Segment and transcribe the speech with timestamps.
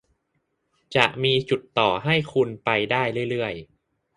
[0.95, 3.53] จะมีจุดต่อให้คุณไปได้เรื่อย